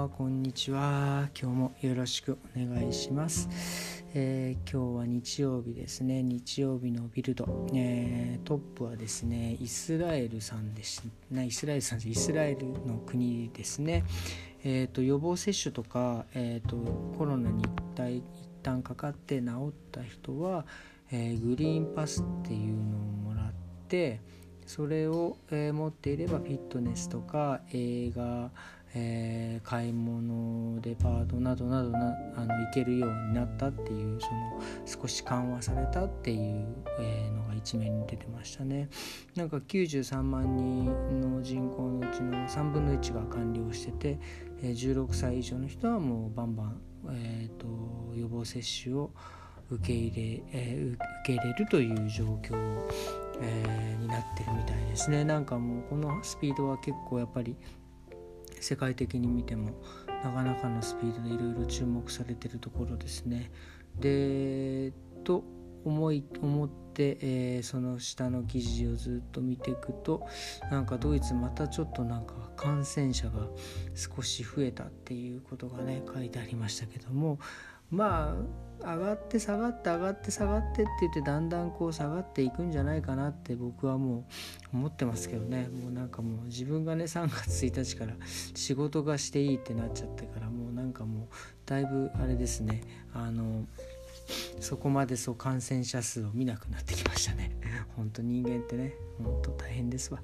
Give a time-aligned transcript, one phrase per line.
[0.00, 1.28] はこんにちは。
[1.38, 6.22] 今日もよろしくお願いします、えー、今日は日曜日ですね。
[6.22, 14.04] 日曜日のビルド、えー、トップはですねイスラエルさんですねイスラエルさんイスラエルの国ですね。
[14.64, 16.76] えーと、予防接種とか、えーと、
[17.18, 18.24] コロナに一体一
[18.62, 20.64] 旦かかって治った人は、
[21.12, 23.00] えー、グリーンパスっていうのを
[23.34, 23.52] もらっ
[23.88, 24.20] て
[24.70, 28.50] それを、えー、持っていればフィットネスとか映画、
[28.94, 36.66] えー、買い物デパートなどなどなあの行けるようになったっていうその少し緩和されたっていう、
[36.98, 38.88] えー、のが一面に出てましたね。
[39.36, 44.18] なんか93万人の人口のうちの3分の1が完了してて、
[44.62, 46.80] えー、16歳以上の人はもうバンバン、
[47.12, 47.66] えーと、
[48.16, 49.10] 予防接種を
[49.70, 52.56] 受け入れ、えー、受け入れるという状況
[53.42, 55.24] えー、になってるみたいですね。
[55.24, 57.56] なんかもうこのスピードは結構やっぱり
[58.60, 59.82] 世界的に見ても
[60.24, 63.50] なかなかのスピードでいろいろ注目されてるところですね。
[63.98, 64.92] で
[65.24, 65.44] と
[65.84, 70.26] 思い思って、えー、その下の記事をずっと見ていくと
[70.70, 73.46] なんかドイツまたちょっとなんか感染者が
[73.94, 77.38] 少し増えたっていうことがね書いてありましたけども
[77.90, 84.24] まあ上がって下がって上がって下がってって言ってだんだんこう下がっていくんじゃないかなって僕はも
[84.72, 85.68] う思ってますけどね。
[85.68, 88.14] もうなんかもう自分がね3月1日から
[88.54, 91.26] 仕事がしていいってなっちゃってからもうなんかもう
[91.66, 92.82] だいぶあれですね。
[93.12, 93.66] あの
[94.60, 97.50] そこまでそう感染者数を見なくなってきましたね。
[97.96, 100.22] 本当人間ってね本当大変ですわ。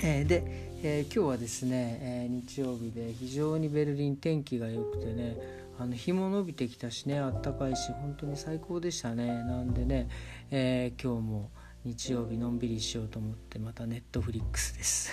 [0.00, 0.42] えー、で、
[0.82, 5.36] えー、今日はですね、えー、日曜日で非常にベルリン天気が良くてね
[5.78, 9.26] あの日も伸びてきたしねあったかいし本当に最高でしたね。
[9.26, 10.08] なんでね、
[10.50, 11.50] えー、今日も
[11.84, 15.10] 日曜日のんびりしようと思ってまたネットフリックスです。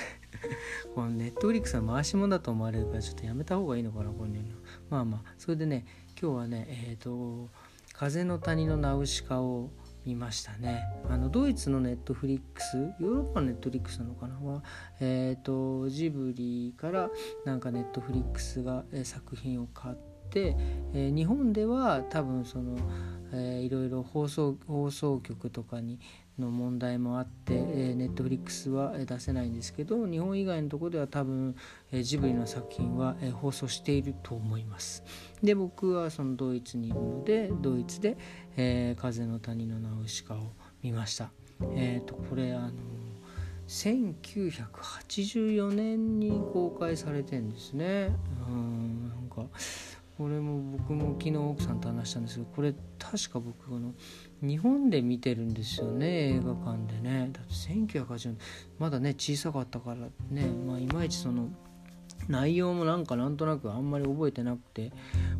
[0.95, 4.29] このネットフリックスは回し者だと思われるからちょっとやめた方がいいのかなこれ
[4.89, 5.85] まあまあそれでね
[6.19, 7.49] 今日はねえっ、ー、と
[7.93, 9.69] 「風の谷のナウシカ」を
[10.05, 10.83] 見ましたね。
[11.09, 14.35] あのドイツのネットフリックスヨーロッパのネットフリックスなのかな？
[14.39, 14.63] は、
[14.99, 17.09] えーと、ジブリから
[17.43, 20.14] なんかネットフリックスが、作品を買って、
[20.93, 22.77] えー、日本では多分その、
[23.33, 25.99] えー、いろいろ放送放送局とかに
[26.39, 31.55] の問題もあって、えー、ネットフリックスは出せないんですけど日本以外のところでは多分、
[31.91, 35.03] えー、ジブリの作品は、えー、放送していると思います。
[35.41, 38.17] で僕はそのドイツにいるのでドイツで
[38.57, 40.39] 「えー、風の谷のナウシカ」を
[40.81, 41.31] 見ました。
[41.75, 42.73] えっ、ー、とこれあの
[43.67, 48.13] 1984年に公開されてんですね。
[48.47, 49.47] うんなんか
[50.17, 53.93] これも僕も昨日奥さんと話したんですけどこれ確か僕の
[54.41, 57.29] 日本で見てるんですよね映画館でね。
[57.33, 58.37] だって1980年
[58.79, 59.97] まだね小さかったから
[60.29, 60.47] ね。
[60.47, 61.49] まあいまいちその
[62.29, 64.91] 内容もなんかなんとなくあんまり覚えてなくて。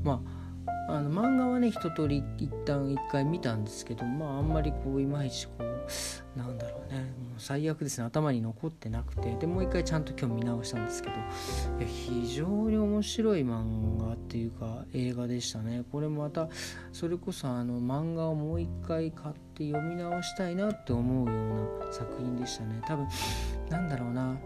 [0.03, 0.44] まあ
[0.87, 7.05] あの漫画はね一通り一旦一回見たんですけどまああんまりこういまいちこうなんだろうねも
[7.37, 15.83] う最悪ですね頭に残ってなくてでもう一回ちゃんと今日見直したんですけどいや非常に面白い漫画っていうか映画でしたね。
[15.91, 16.49] これもまた
[16.91, 21.33] それこそあの漫画をもう一回買って読み直したいなって思うよ
[21.81, 22.81] うな作品でしたね。
[22.85, 23.07] 多分
[23.69, 24.37] なんだろうな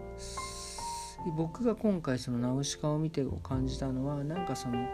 [1.36, 4.88] 僕が今回そのナウシカを見て感じたのはなんかその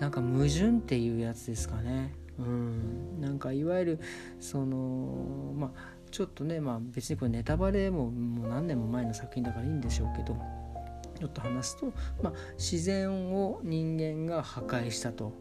[0.00, 2.14] なんか矛盾っていうやつですかね。
[2.38, 3.20] うん。
[3.20, 4.00] なんかいわゆる
[4.40, 5.70] そのまあ
[6.10, 10.36] ちょっとねまあ別にこれネタバレももう何年も前の作品だからいいんでしょうけど
[11.18, 11.86] ちょっと話すと、
[12.22, 15.32] まあ、自然を人間が破壊したと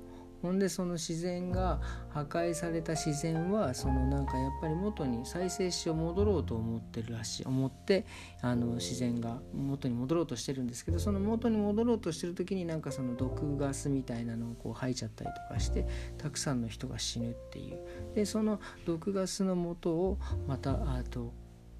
[0.44, 8.06] ほんでその自然が破壊された自然はそのなんかやっぱり元に再生しよう戻ろうと思ってるらしい思って
[8.42, 15.88] あの自然が元に戻ろうとしてるんですけどその元に戻ろうとしてる時になんかその毒ガスみたいなのをこう吐いちゃったりとかして
[16.18, 17.80] たくさんの人が死ぬっていう。
[18.14, 21.32] でその毒ガスの元をまたあと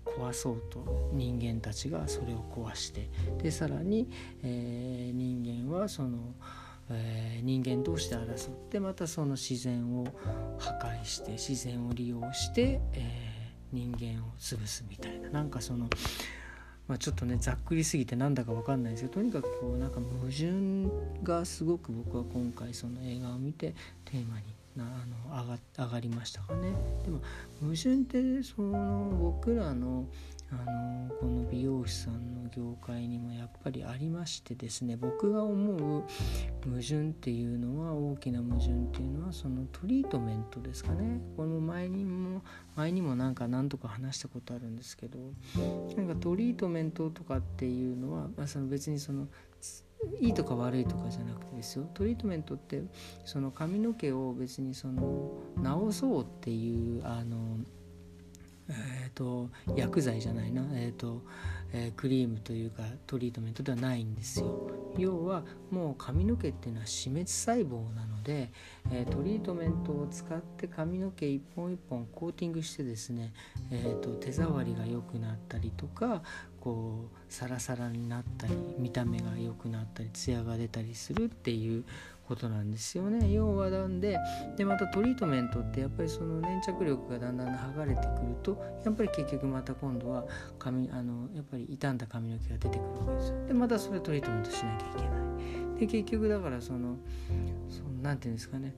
[0.06, 3.10] 壊そうと人間たちがそれを壊して
[3.42, 4.10] でさらに、
[4.42, 6.34] えー、人間はその
[6.90, 10.06] えー、人間同士で争ってまたその自然を
[10.60, 15.88] 破壊して自然を利用して、えー、人間を潰すみたいななんかその、
[16.88, 23.74] まあ、ちょっとねざっくりすぎてなんだか分かんないですけどとにかくこうなんか矛盾がすごく僕は今回その映画を見て
[24.06, 24.44] テーマに
[24.76, 26.74] なあの上が上がりましたかね。
[27.06, 27.22] でも
[27.62, 30.06] 矛盾ってその僕らの
[30.52, 36.04] あのこの美容師さん業界にもやっぱりありましてですね僕が思う
[36.66, 41.22] 矛盾っていうのは大きな矛盾っていうのはそのトリートメントですかね。
[41.36, 42.42] これも前にも
[42.76, 45.20] 前にもなんか何とか話したことあるんですけど
[45.96, 49.28] なんかトリートメントとかっていうのは、まあ、その別にその
[50.20, 51.90] いいとか悪いとかじゃなくてですよ。
[51.94, 52.84] トリートメントって
[53.26, 55.32] その髪の毛を別にその
[55.90, 57.58] 治そうっていうあの
[58.70, 61.22] えーと、薬剤じゃないな、えーと
[61.74, 64.70] え、クリームというかトリートメントではないんですよ。
[64.98, 68.52] 要はもう髪の毛っていうのは死滅細胞なので、
[68.92, 73.34] え、トリートメントを使って髪の毛一本一本コーティングしてですね、
[73.72, 76.22] えーと手触りが良くなったりとか
[76.60, 81.84] こうサラサラになったり見た目が良くなったりツヤが出たりするっていう
[82.34, 83.32] ことなんですよね。
[83.32, 84.20] 要はなんで
[84.58, 90.26] でまたトリートメントってやっぱりその粘着力がだんだん剥がれてくるとやっぱり結局また今度は
[90.58, 93.48] 髪あのやっぱり傷んだ髪の毛が出てくるわけですよ。
[93.48, 95.08] でまたそれトリートメントしなきゃいけな
[95.78, 95.80] い。
[95.80, 96.98] で結局だからその
[97.70, 98.74] そのなんていうんですかね。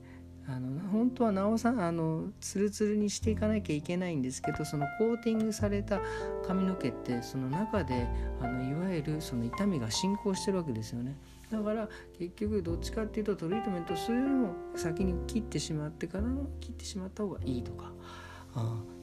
[0.48, 6.00] あの本当は直さあのツルツルにしていかなきゃいけないんですけどそのコーティングされた
[6.46, 8.06] 髪の毛ってその中で
[8.40, 11.16] あのいわゆるその痛みが進行してるわけですよね。
[11.50, 11.88] だから
[12.18, 17.92] 結局どっちかっていうとトリートメントするよりも先に切ってしまってからの切ってしまった方がいいとか。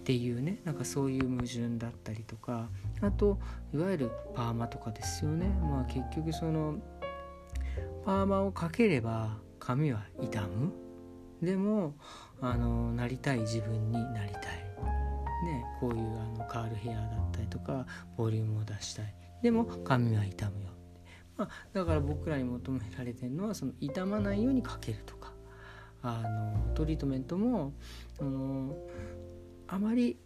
[0.04, 2.70] っていうねなんかそういう矛盾だったりとか
[3.02, 3.40] あと
[3.74, 5.48] いわゆるパーマとかですよね。
[5.62, 6.80] まあ結局その
[8.04, 10.74] パーマをかければ髪は傷む。
[11.42, 11.96] でも
[12.42, 14.42] あのなりたい自分になりたい、
[15.46, 17.86] ね、こういうあのカールヘアだったりとか
[18.18, 19.16] ボリュームを出したい。
[19.42, 20.70] でも髪は傷むよ、
[21.44, 25.34] まあ、だから僕らに求められてるのはその傷まないようにかけるとか。
[26.06, 27.72] あのトリートメントも
[28.20, 28.76] あの
[29.70, 30.18] あまり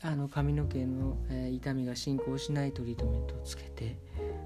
[0.00, 3.98] あの髪の毛の、えー、痛みが進行しないトリートメントをつけて、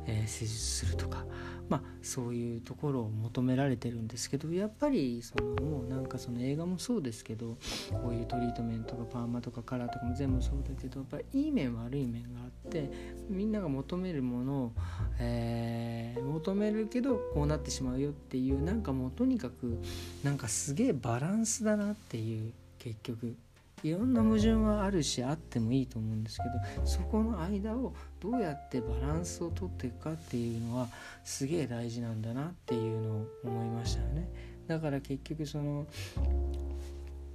[0.07, 1.25] えー、施術するとか。
[1.71, 7.57] まあ、そういうところを求められてるんですけどやっぱりそのもうなんかその映画もそうですけど
[8.03, 12.91] こういうトリートメントとかパーマとかカラーとかも全部そうだけどやっぱりいい面悪い面があって
[13.29, 14.73] みんなが求めるものを、
[15.21, 19.81] えー、求めるけどこうなってしまうよっていうなんかもうとにかく
[20.25, 23.37] なんかすげえバランスだなっていう結局。
[23.83, 26.43] いろんな矛盾はあるしあってもいいと思うんですけ
[26.79, 30.89] どそこの間をどうやってバランスをとっていくかっていうのは
[31.25, 34.29] すげえ大事なんだなっていうのを思いましたよね。
[34.67, 35.87] だから結局その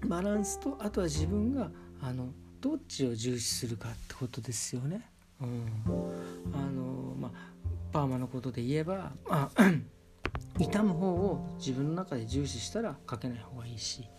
[0.05, 1.69] バランスとあとは自分が
[2.01, 2.29] あの
[2.61, 5.01] どっちを重視するかってことですよね。
[5.41, 5.65] うん、
[6.53, 7.31] あのまあ
[7.91, 9.71] パーマのことで言えば、まあ、
[10.59, 14.09] 痛む方を自分の中で重視したらかけない方がいいし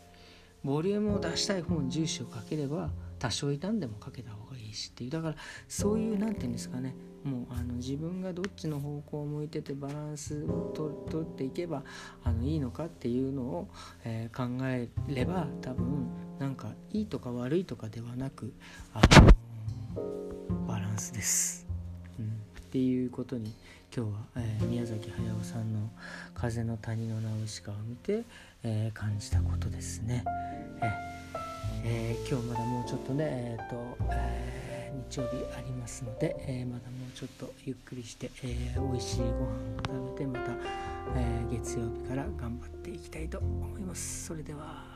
[0.66, 2.90] ボリュームを出したい方に重視をかければ
[3.20, 5.10] 多少傷んでもかけた方がいいしっていう。
[5.10, 5.36] だから
[5.68, 6.96] そういう何て言うんですかね。
[7.22, 10.72] もうあの自分がどっちの方向を向いててバランスを
[11.08, 11.82] とっていけば
[12.22, 13.68] あのいいのかっていうのを、
[14.04, 16.08] えー、考えれば多分
[16.38, 18.52] なんかいいとか悪いとかではなく、
[18.92, 19.00] あ
[19.96, 21.66] のー、バランスです、
[22.20, 23.54] うん、っていうことに
[23.96, 25.88] 今日は、えー、宮崎駿さんの
[26.36, 28.24] 「風の谷のナウシカ」を見て、
[28.62, 30.22] えー、感じたことですね。
[31.82, 40.52] えー、今日まだもうちょっとね、えーとえー、日曜日ありますので、えー、まだもうちょっとゆっくりして、えー、美味しいご飯を食べてまた、
[41.16, 44.26] えー、月曜日から頑張っていきたいと思います。
[44.26, 44.95] それでは